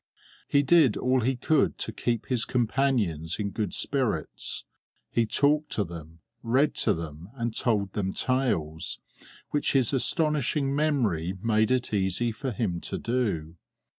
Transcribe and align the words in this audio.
He 0.47 0.63
did 0.63 0.97
all 0.97 1.21
he 1.21 1.35
could 1.35 1.77
to 1.77 1.91
keep 1.93 2.25
his 2.25 2.43
companions 2.43 3.37
in 3.37 3.51
good 3.51 3.71
spirits; 3.71 4.65
he 5.11 5.27
talked 5.27 5.69
to 5.73 5.83
them, 5.83 6.21
read 6.41 6.73
to 6.77 6.95
them, 6.95 7.29
and 7.35 7.55
told 7.55 7.93
them 7.93 8.11
tales, 8.11 8.99
which 9.51 9.73
his 9.73 9.93
astonishing 9.93 10.75
memory 10.75 11.35
made 11.43 11.69
it 11.69 11.93
easy 11.93 12.31
for 12.31 12.49
him 12.51 12.79
to 12.81 12.97
do. 12.97 13.57